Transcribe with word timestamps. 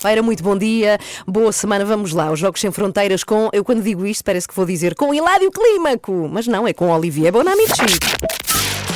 terça-feira, 0.00 0.22
muito 0.22 0.42
bom 0.42 0.56
dia, 0.56 0.98
boa 1.26 1.52
semana, 1.52 1.84
vamos 1.84 2.12
lá. 2.12 2.30
Os 2.32 2.40
Jogos 2.40 2.60
Sem 2.60 2.70
Fronteiras 2.70 3.22
com, 3.22 3.50
eu 3.52 3.62
quando 3.62 3.82
digo 3.82 4.06
isto 4.06 4.24
parece 4.24 4.48
que 4.48 4.54
vou 4.54 4.64
dizer 4.64 4.94
com 4.94 5.14
Hilário 5.14 5.50
Clímaco, 5.50 6.28
mas 6.32 6.46
não, 6.46 6.66
é 6.66 6.72
com 6.72 6.90
Olivier 6.90 7.30
Bonamici. 7.30 7.82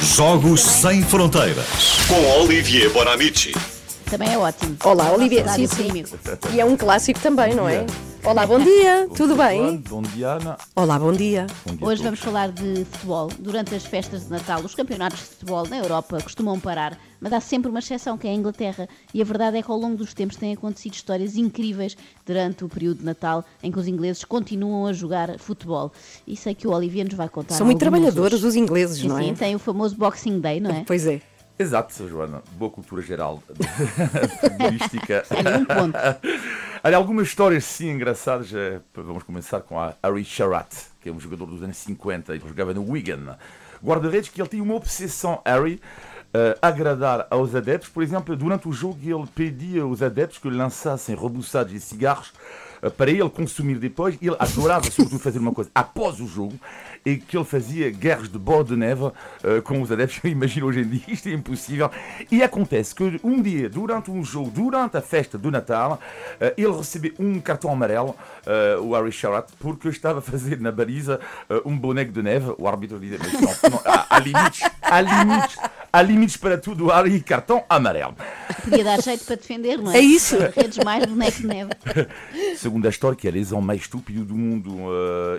Jogos 0.02 0.62
Sem 0.62 1.02
Fronteiras 1.02 1.66
com 2.08 2.42
Olivier 2.42 2.90
Bonamici. 2.90 3.52
Também 4.10 4.32
é 4.32 4.38
ótimo. 4.38 4.76
Olá, 4.84 5.12
Olivier. 5.12 5.48
Sim, 5.50 5.66
Sim. 5.66 6.04
E 6.52 6.60
é 6.60 6.64
um 6.64 6.76
clássico 6.76 7.20
também, 7.20 7.54
não 7.54 7.68
é? 7.68 7.84
Olá, 8.24 8.46
bom 8.46 8.58
dia, 8.58 9.06
tudo 9.14 9.36
bem? 9.36 9.76
Bom 9.76 10.00
dia, 10.00 10.28
Ana. 10.32 10.56
Olá, 10.74 10.98
bom 10.98 11.12
dia. 11.12 11.46
Bom 11.66 11.76
dia 11.76 11.86
Hoje 11.86 12.02
vamos 12.02 12.20
falar 12.20 12.50
de 12.50 12.84
futebol. 12.86 13.28
Durante 13.38 13.74
as 13.74 13.84
festas 13.84 14.24
de 14.24 14.30
Natal, 14.30 14.60
os 14.62 14.74
campeonatos 14.74 15.18
de 15.18 15.24
futebol 15.26 15.68
na 15.68 15.76
Europa 15.76 16.18
costumam 16.22 16.58
parar, 16.58 16.98
mas 17.20 17.34
há 17.34 17.40
sempre 17.40 17.68
uma 17.70 17.80
exceção, 17.80 18.16
que 18.16 18.26
é 18.26 18.30
a 18.30 18.34
Inglaterra. 18.34 18.88
E 19.12 19.20
a 19.20 19.24
verdade 19.24 19.58
é 19.58 19.62
que 19.62 19.70
ao 19.70 19.76
longo 19.76 19.96
dos 19.98 20.14
tempos 20.14 20.36
têm 20.36 20.54
acontecido 20.54 20.94
histórias 20.94 21.36
incríveis 21.36 21.96
durante 22.24 22.64
o 22.64 22.68
período 22.68 23.00
de 23.00 23.04
Natal, 23.04 23.44
em 23.62 23.70
que 23.70 23.78
os 23.78 23.86
ingleses 23.86 24.24
continuam 24.24 24.86
a 24.86 24.92
jogar 24.94 25.38
futebol. 25.38 25.92
E 26.26 26.34
sei 26.34 26.54
que 26.54 26.66
o 26.66 26.70
Olivier 26.72 27.04
nos 27.04 27.14
vai 27.14 27.28
contar. 27.28 27.54
São 27.54 27.66
muito 27.66 27.78
trabalhadores 27.78 28.42
os 28.42 28.56
ingleses, 28.56 29.00
Sim, 29.00 29.08
não 29.08 29.18
é? 29.18 29.24
sim, 29.24 29.34
tem 29.34 29.54
o 29.54 29.58
famoso 29.58 29.96
Boxing 29.96 30.40
Day, 30.40 30.60
não 30.60 30.70
é? 30.70 30.82
Pois 30.88 31.06
é. 31.06 31.20
Exato, 31.56 32.08
Joana. 32.08 32.42
Boa 32.58 32.68
cultura 32.68 33.00
geral 33.00 33.40
futebolística. 34.40 35.24
É 35.30 35.56
um 35.56 35.64
ponto. 35.64 35.96
Olha, 36.86 36.98
algumas 36.98 37.28
histórias 37.28 37.64
sim 37.64 37.88
engraçadas. 37.92 38.52
eh, 38.52 38.78
Vamos 38.94 39.22
começar 39.22 39.62
com 39.62 39.80
a 39.80 39.94
Harry 40.02 40.22
Sherratt, 40.22 40.68
que 41.00 41.08
é 41.08 41.12
um 41.12 41.18
jogador 41.18 41.46
dos 41.46 41.62
anos 41.62 41.78
50, 41.78 42.34
ele 42.34 42.46
jogava 42.46 42.74
no 42.74 42.86
Wigan. 42.90 43.38
Guarda-redes 43.82 44.28
que 44.28 44.38
ele 44.38 44.50
tinha 44.50 44.62
uma 44.62 44.74
obsessão, 44.74 45.40
Harry, 45.46 45.80
eh, 46.34 46.58
agradar 46.60 47.26
aos 47.30 47.54
adeptos. 47.54 47.88
Por 47.88 48.02
exemplo, 48.02 48.36
durante 48.36 48.68
o 48.68 48.72
jogo 48.72 48.98
ele 49.02 49.26
pedia 49.34 49.82
aos 49.82 50.02
adeptos 50.02 50.36
que 50.36 50.50
lançassem 50.50 51.16
rebuçados 51.16 51.72
e 51.72 51.80
cigarros 51.80 52.34
para 52.90 53.10
ele 53.10 53.28
consumir 53.30 53.78
depois. 53.78 54.16
Ele 54.20 54.36
adorava 54.38 54.90
sobretudo 54.90 55.18
fazer 55.18 55.38
uma 55.38 55.52
coisa 55.52 55.70
após 55.74 56.20
o 56.20 56.26
jogo 56.26 56.54
e 57.04 57.16
que 57.16 57.36
ele 57.36 57.44
fazia 57.44 57.90
guerras 57.90 58.28
de 58.28 58.38
bola 58.38 58.64
de 58.64 58.76
neve 58.76 59.10
eh, 59.42 59.60
com 59.60 59.80
os 59.82 59.90
adeptos. 59.92 60.20
Eu 60.24 60.30
imagino 60.30 60.66
hoje 60.66 60.80
em 60.80 60.88
dia 60.88 61.02
isto 61.08 61.28
é 61.28 61.32
impossível. 61.32 61.90
E 62.30 62.42
acontece 62.42 62.94
que 62.94 63.20
um 63.22 63.40
dia, 63.40 63.68
durante 63.68 64.10
um 64.10 64.24
jogo, 64.24 64.50
durante 64.50 64.96
a 64.96 65.00
festa 65.00 65.36
do 65.36 65.50
Natal, 65.50 66.00
eh, 66.40 66.54
ele 66.56 66.72
recebeu 66.72 67.12
um 67.18 67.40
cartão 67.40 67.70
amarelo, 67.70 68.14
eh, 68.46 68.76
o 68.80 68.92
Harry 68.92 69.12
Sherratt, 69.12 69.52
porque 69.58 69.88
estava 69.88 70.18
a 70.18 70.22
fazer 70.22 70.60
na 70.60 70.72
baliza 70.72 71.20
eh, 71.48 71.62
um 71.64 71.76
boneco 71.76 72.12
de 72.12 72.22
neve. 72.22 72.54
O 72.58 72.66
árbitro 72.66 72.98
dizia, 72.98 73.18
mas 73.18 73.32
não, 73.32 73.70
não, 73.70 73.80
há, 73.84 74.06
há 74.10 74.18
limites, 74.18 74.70
há 74.82 75.00
limites, 75.00 75.56
há 75.94 76.02
limites 76.02 76.36
para 76.36 76.58
tudo, 76.58 76.88
Harry, 76.88 77.20
cartão 77.20 77.62
amarelo. 77.68 78.16
Podia 78.64 78.82
dar 78.82 79.00
jeito 79.00 79.24
para 79.24 79.36
defender, 79.36 79.78
não 79.78 79.92
é? 79.92 79.98
É 79.98 80.00
isso. 80.00 80.36
Redes 80.54 80.78
mais 80.84 81.06
boneco 81.06 81.38
de 81.38 81.46
neve. 81.46 81.70
Segundo 82.56 82.86
a 82.86 82.88
história, 82.90 83.16
que 83.16 83.28
é 83.28 83.30
a 83.30 83.32
lesão 83.32 83.60
mais 83.60 83.82
estúpida 83.82 84.24
do 84.24 84.34
mundo 84.34 84.76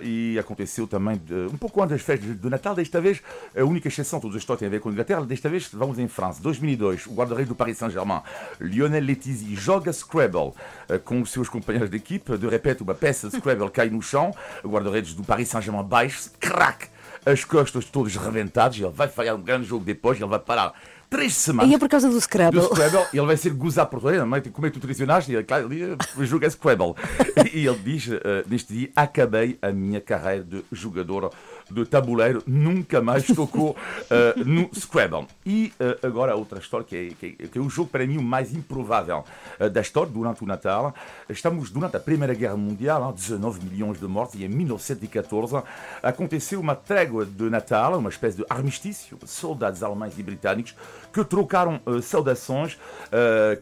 e 0.04 0.38
aconteceu 0.38 0.86
também 0.86 1.18
de- 1.18 1.34
um 1.52 1.56
pouco 1.58 1.82
antes 1.82 1.92
das 1.96 2.02
festas 2.02 2.34
do 2.36 2.48
Natal. 2.48 2.74
Desta 2.74 3.00
vez, 3.00 3.20
a 3.54 3.62
única 3.64 3.88
exceção, 3.88 4.18
toda 4.18 4.34
a 4.34 4.38
história 4.38 4.60
tem 4.60 4.68
a 4.68 4.70
ver 4.70 4.80
com 4.80 4.88
a 4.88 4.92
Inglaterra. 4.92 5.24
Desta 5.26 5.48
vez, 5.48 5.68
vamos 5.72 5.98
em 5.98 6.08
França. 6.08 6.40
2002, 6.42 7.06
o 7.06 7.12
guarda-redes 7.12 7.48
do 7.48 7.54
Paris 7.54 7.76
Saint-Germain, 7.76 8.22
Lionel 8.60 9.02
Letizy, 9.02 9.54
joga 9.54 9.92
Scrabble 9.92 10.52
eh, 10.88 10.96
com 10.98 11.20
os 11.20 11.30
seus 11.30 11.48
companheiros 11.50 11.90
de 11.90 11.96
equipe. 11.98 12.36
De 12.38 12.48
repente, 12.48 12.82
uma 12.82 12.94
peça 12.94 13.28
de 13.28 13.36
Scrabble 13.36 13.70
cai 13.70 13.90
no 13.90 14.00
chão. 14.00 14.30
O 14.64 14.68
guarda-redes 14.68 15.12
do 15.14 15.22
Paris 15.22 15.48
Saint-Germain 15.48 15.84
baixa-se, 15.84 16.30
crack! 16.40 16.88
As 17.26 17.44
costas 17.44 17.84
todas 17.86 18.14
rebentadas. 18.16 18.78
Ele 18.78 18.88
vai 18.88 19.08
falhar 19.08 19.34
um 19.34 19.42
grande 19.42 19.66
jogo 19.66 19.84
depois. 19.84 20.18
Ele 20.18 20.30
vai 20.30 20.38
parar 20.38 20.72
três 21.10 21.34
semanas 21.34 21.70
E 21.70 21.74
é 21.74 21.78
por 21.78 21.88
causa 21.88 22.08
do 22.08 22.20
Scrabble. 22.20 22.60
do 22.60 22.66
Scrabble, 22.66 23.06
ele 23.12 23.26
vai 23.26 23.36
ser 23.36 23.50
gozado 23.50 23.90
por 23.90 24.00
toda 24.00 24.14
gente. 24.16 24.50
Como 24.50 24.66
é 24.66 24.70
que 24.70 24.78
tu 24.78 24.80
tradicionaste? 24.80 25.32
E 25.32 25.34
ele, 25.34 25.44
claro, 25.44 25.72
ele 25.72 25.96
joga 26.20 26.48
Scrabble. 26.48 26.94
E 27.52 27.66
ele 27.66 27.78
diz, 27.78 28.08
eh, 28.10 28.44
neste 28.48 28.72
dia, 28.72 28.90
acabei 28.94 29.58
a 29.62 29.70
minha 29.72 30.00
carreira 30.00 30.42
de 30.44 30.64
jogador 30.72 31.32
de 31.70 31.84
tabuleiro, 31.84 32.42
nunca 32.46 33.00
mais 33.00 33.26
tocou 33.26 33.76
eh, 34.10 34.34
no 34.44 34.70
Scrabble. 34.74 35.26
E 35.44 35.72
eh, 35.80 35.98
agora 36.02 36.36
outra 36.36 36.58
história, 36.58 36.86
que 36.86 36.96
é, 36.96 37.08
que, 37.08 37.42
é, 37.42 37.48
que 37.48 37.58
é 37.58 37.60
o 37.60 37.68
jogo 37.68 37.90
para 37.90 38.06
mim 38.06 38.18
o 38.18 38.22
mais 38.22 38.54
improvável 38.54 39.24
eh, 39.58 39.68
da 39.68 39.80
história, 39.80 40.10
durante 40.12 40.44
o 40.44 40.46
Natal. 40.46 40.94
Estamos 41.28 41.70
durante 41.70 41.96
a 41.96 42.00
Primeira 42.00 42.34
Guerra 42.34 42.56
Mundial, 42.56 43.08
hein, 43.08 43.14
19 43.14 43.64
milhões 43.64 43.98
de 43.98 44.06
mortes, 44.06 44.40
e 44.40 44.44
em 44.44 44.48
1914 44.48 45.62
aconteceu 46.02 46.60
uma 46.60 46.76
trégua 46.76 47.26
de 47.26 47.50
Natal, 47.50 47.98
uma 47.98 48.10
espécie 48.10 48.36
de 48.36 48.44
armistício, 48.48 49.18
soldados 49.24 49.82
alemães 49.82 50.16
e 50.18 50.22
britânicos 50.22 50.74
que 51.12 51.24
trocaram 51.24 51.80
saudações, 52.02 52.78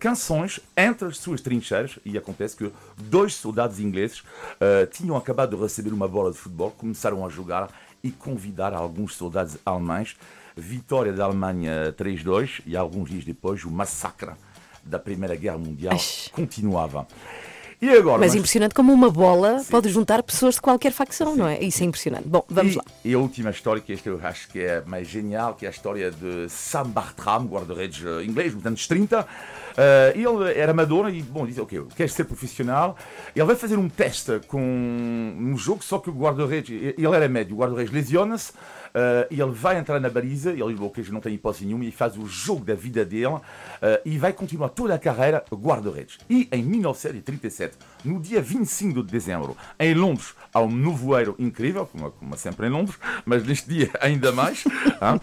canções 0.00 0.60
entre 0.76 1.08
as 1.08 1.18
suas 1.18 1.40
trincheiras, 1.40 1.98
e 2.04 2.18
acontece 2.18 2.56
que 2.56 2.72
dois 2.96 3.34
soldados 3.34 3.78
ingleses 3.78 4.24
tinham 4.90 5.16
acabado 5.16 5.56
de 5.56 5.62
receber 5.62 5.92
uma 5.92 6.08
bola 6.08 6.32
de 6.32 6.38
futebol, 6.38 6.70
começaram 6.72 7.24
a 7.24 7.28
jogar 7.28 7.68
e 8.04 8.10
convidar 8.12 8.74
alguns 8.74 9.16
soldados 9.16 9.56
alemães. 9.64 10.14
Vitória 10.54 11.12
da 11.12 11.24
Alemanha 11.24 11.92
3-2 11.98 12.60
e 12.64 12.76
alguns 12.76 13.10
dias 13.10 13.24
depois 13.24 13.64
o 13.64 13.70
massacre 13.70 14.32
da 14.84 14.98
Primeira 14.98 15.34
Guerra 15.34 15.58
Mundial 15.58 15.94
Ai. 15.94 16.30
continuava. 16.30 17.08
E 17.84 17.90
agora? 17.90 18.18
Mas 18.18 18.28
nós- 18.28 18.36
impressionante 18.36 18.74
como 18.74 18.90
uma 18.94 19.10
bola 19.10 19.62
pode 19.70 19.90
juntar 19.90 20.22
pessoas 20.22 20.54
de 20.54 20.62
qualquer 20.62 20.90
facção, 20.90 21.36
não 21.36 21.46
é? 21.46 21.62
Isso 21.62 21.82
é 21.82 21.86
impressionante. 21.86 22.26
Bom, 22.26 22.42
vamos 22.48 22.72
e, 22.72 22.76
lá. 22.78 22.84
E 23.04 23.12
a 23.12 23.18
última 23.18 23.50
história, 23.50 23.82
que 23.82 23.92
esta 23.92 24.08
eu 24.08 24.18
acho 24.22 24.48
que 24.48 24.58
é 24.60 24.82
mais 24.86 25.06
genial, 25.06 25.54
que 25.54 25.66
é 25.66 25.68
a 25.68 25.70
história 25.70 26.10
de 26.10 26.48
Sam 26.48 26.88
Bartram, 26.88 27.44
guarda-redes 27.44 28.02
eh, 28.02 28.24
inglês, 28.24 28.54
nos 28.54 28.64
anos 28.64 28.86
30. 28.86 29.26
Eh, 29.76 30.14
ele 30.14 30.58
era 30.58 30.72
amador 30.72 31.12
e, 31.12 31.20
bom, 31.22 31.46
diz, 31.46 31.58
ok, 31.58 31.84
quer 31.94 32.08
ser 32.08 32.24
profissional. 32.24 32.96
Ele 33.36 33.44
vai 33.44 33.56
fazer 33.56 33.76
um 33.76 33.88
teste 33.88 34.40
com 34.46 34.60
um 34.60 35.54
jogo, 35.56 35.84
só 35.84 35.98
que 35.98 36.08
o 36.08 36.12
guarda-redes, 36.12 36.94
ele 36.96 37.14
era 37.14 37.28
médio, 37.28 37.54
o 37.54 37.58
guarda-redes 37.58 37.92
lesiona-se, 37.92 38.52
eh, 38.94 39.26
e 39.30 39.40
ele 39.40 39.50
vai 39.50 39.76
entrar 39.76 39.98
na 39.98 40.08
baliza, 40.08 40.52
ele 40.52 40.72
diz, 40.72 40.80
ok, 40.80 41.04
não 41.10 41.20
tem 41.20 41.34
hipótese 41.34 41.66
nenhuma, 41.66 41.84
e 41.84 41.90
faz 41.90 42.16
o 42.16 42.26
jogo 42.26 42.64
da 42.64 42.74
vida 42.74 43.04
dele, 43.04 43.36
eh, 43.82 44.00
e 44.04 44.16
vai 44.18 44.32
continuar 44.32 44.68
toda 44.68 44.94
a 44.94 44.98
carreira 44.98 45.44
guarda-redes. 45.52 46.18
E 46.30 46.48
em 46.52 46.62
1937, 46.62 47.73
no 48.04 48.20
dia 48.20 48.40
25 48.42 49.02
de 49.02 49.10
dezembro, 49.10 49.56
em 49.78 49.94
Londres, 49.94 50.34
há 50.52 50.60
um 50.60 50.70
nevoeiro 50.70 51.34
incrível, 51.38 51.86
como, 51.86 52.10
como 52.10 52.36
sempre 52.36 52.66
em 52.66 52.70
Londres, 52.70 52.98
mas 53.24 53.44
neste 53.44 53.68
dia 53.68 53.90
ainda 54.00 54.30
mais. 54.32 54.64
hein? 54.66 55.20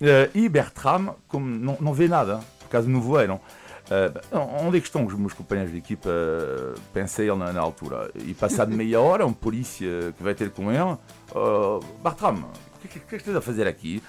Eh, 0.00 0.30
e 0.34 0.48
Bertram, 0.48 1.14
como 1.28 1.46
não, 1.46 1.76
não 1.80 1.94
vê 1.94 2.08
nada, 2.08 2.40
por 2.58 2.68
causa 2.68 2.86
do 2.88 2.92
nevoeiro. 2.92 3.40
Eh, 3.90 4.12
onde 4.64 4.78
é 4.78 4.80
que 4.80 4.86
estão 4.86 5.04
os 5.04 5.14
meus 5.14 5.32
companheiros 5.34 5.72
de 5.72 5.78
equipa? 5.78 6.10
Pensei 6.92 7.28
ele 7.28 7.38
na, 7.38 7.52
na 7.52 7.60
altura. 7.60 8.10
E 8.14 8.34
passado 8.34 8.72
meia 8.74 9.00
hora, 9.00 9.26
um 9.26 9.32
polícia 9.32 10.12
que 10.16 10.22
vai 10.22 10.34
ter 10.34 10.50
com 10.50 10.72
ele, 10.72 10.96
"Oh, 11.34 11.80
Bertram, 12.02 12.34
o 12.34 12.78
que, 12.80 12.88
que, 12.88 13.00
que 13.00 13.16
estás 13.16 13.36
a 13.36 13.40
fazer 13.40 13.66
aqui? 13.66 14.02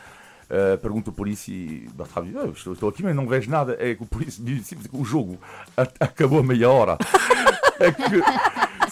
Uh, 0.46 0.78
pergunta 0.78 1.10
o 1.10 1.14
polícia 1.14 1.52
e 1.52 1.90
Bertrand 1.96 2.26
diz, 2.26 2.36
"Ah, 2.36 2.46
estou, 2.46 2.74
estou 2.74 2.90
aqui 2.90 3.02
mas 3.02 3.16
não 3.16 3.28
vejo 3.28 3.50
nada. 3.50 3.76
É 3.80 3.96
que 3.96 4.04
o 4.04 4.06
polícia 4.06 4.44
diz 4.44 4.68
"Sim, 4.68 4.78
o 4.94 5.04
jogo 5.04 5.40
acabou 6.00 6.40
a 6.40 6.44
meia 6.44 6.70
hora. 6.70 6.98
é 7.80 7.92
que 7.92 8.04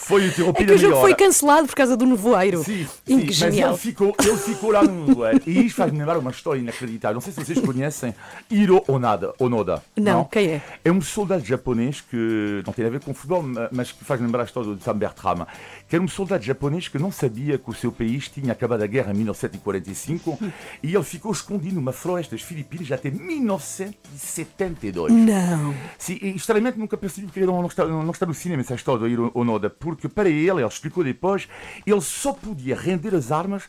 foi 0.05 0.27
É 0.27 0.31
que 0.65 0.73
o 0.73 0.77
jogo 0.77 1.01
foi 1.01 1.15
cancelado 1.15 1.67
por 1.67 1.75
causa 1.75 1.95
do 1.97 2.05
nevoeiro. 2.05 2.63
Sim, 2.63 2.87
Sim, 3.05 3.23
mas 3.25 3.35
genial. 3.35 3.69
ele 3.71 3.77
ficou, 3.77 4.15
ele 4.23 4.37
ficou 4.37 4.71
lá 4.71 4.83
no 4.83 5.07
nevoeiro. 5.07 5.41
E 5.45 5.65
isto 5.65 5.75
faz-me 5.77 5.99
lembrar 5.99 6.17
uma 6.17 6.31
história 6.31 6.59
inacreditável. 6.59 7.13
Não 7.15 7.21
sei 7.21 7.33
se 7.33 7.43
vocês 7.43 7.59
conhecem 7.59 8.13
Hiro 8.49 8.83
Onada. 8.87 9.33
Onoda. 9.39 9.83
Não, 9.95 10.23
quem 10.25 10.47
é? 10.53 10.61
É 10.83 10.91
um 10.91 11.01
soldado 11.01 11.43
japonês 11.45 12.01
que 12.01 12.61
não 12.65 12.73
tem 12.73 12.85
a 12.85 12.89
ver 12.89 12.99
com 13.01 13.13
futebol, 13.13 13.41
ma- 13.43 13.69
mas 13.71 13.91
que 13.91 14.03
faz 14.03 14.19
lembrar 14.21 14.41
a 14.41 14.45
história 14.45 14.73
de 14.75 14.83
Sam 14.83 14.95
Bertram. 14.97 15.45
Que 15.87 15.95
era 15.95 16.03
um 16.03 16.07
soldado 16.07 16.43
japonês 16.43 16.87
que 16.87 16.97
não 16.99 17.11
sabia 17.11 17.57
que 17.57 17.69
o 17.69 17.73
seu 17.73 17.91
país 17.91 18.27
tinha 18.29 18.51
acabado 18.51 18.81
a 18.83 18.87
guerra 18.87 19.11
em 19.11 19.15
1945 19.17 20.37
e 20.81 20.93
ele 20.95 21.03
ficou 21.03 21.31
escondido 21.31 21.75
numa 21.75 21.91
floresta 21.93 22.35
das 22.35 22.43
Filipinas 22.43 22.91
até 22.91 23.09
1972. 23.11 25.13
Não. 25.13 25.73
Sim, 25.97 26.17
e 26.21 26.35
estranhamente 26.35 26.77
nunca 26.77 26.97
percebi 26.97 27.27
que 27.27 27.39
ele 27.39 27.45
não 27.47 27.65
está, 27.67 27.85
não 27.85 28.11
está 28.11 28.25
no 28.25 28.33
cinema 28.33 28.61
essa 28.61 28.75
história 28.75 28.99
do 28.99 29.07
Hiro 29.07 29.31
Onoda, 29.33 29.69
porque 29.95 30.09
para 30.09 30.29
ele, 30.29 30.49
ele 30.49 30.65
explicou 30.65 31.03
depois, 31.03 31.47
ele 31.85 32.01
só 32.01 32.33
podia 32.33 32.75
render 32.75 33.15
as 33.15 33.31
armas 33.31 33.63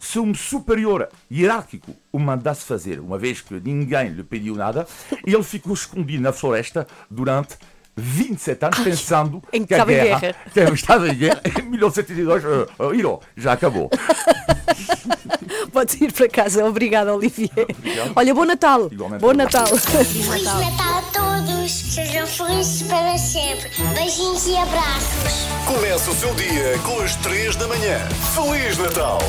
se 0.00 0.18
um 0.18 0.34
superior 0.34 1.08
hierárquico 1.30 1.94
o 2.10 2.18
mandasse 2.18 2.64
fazer, 2.64 2.98
uma 2.98 3.18
vez 3.18 3.40
que 3.40 3.54
ninguém 3.60 4.08
lhe 4.08 4.24
pediu 4.24 4.54
nada, 4.54 4.86
ele 5.26 5.42
ficou 5.42 5.74
escondido 5.74 6.22
na 6.22 6.32
floresta 6.32 6.86
durante 7.10 7.56
27 8.00 8.64
anos, 8.64 8.78
pensando 8.80 9.42
em 9.52 9.62
que 9.62 9.68
que 9.68 9.74
a 9.74 9.78
estava 9.78 9.92
em 9.92 9.94
guerra, 9.94 10.20
guerra. 10.20 10.36
que 10.52 10.60
estava 10.74 11.08
em 11.08 11.14
guerra, 11.14 11.40
em 11.44 11.62
1972, 11.62 12.44
uh, 12.44 12.66
uh, 12.78 12.94
Hiro, 12.94 13.20
já 13.36 13.52
acabou. 13.52 13.90
Podes 15.72 16.00
ir 16.00 16.12
para 16.12 16.28
casa. 16.28 16.64
Obrigada, 16.64 17.14
Olivier. 17.14 17.50
Olha, 18.16 18.34
bom 18.34 18.44
Natal. 18.44 18.88
Igualmente. 18.90 19.20
Bom 19.20 19.32
Natal. 19.32 19.66
Feliz 19.66 20.44
Natal 20.44 20.98
a 20.98 21.02
todos! 21.12 21.70
Sejam 21.70 22.26
felizes 22.26 22.82
para 22.88 23.16
sempre! 23.16 23.70
Beijinhos 23.94 24.46
e 24.46 24.56
abraços! 24.56 25.46
Começa 25.66 26.10
o 26.10 26.14
seu 26.14 26.34
dia 26.34 26.78
com 26.84 27.00
as 27.00 27.14
3 27.16 27.56
da 27.56 27.68
manhã. 27.68 27.98
Feliz 28.34 28.78
Natal! 28.78 29.20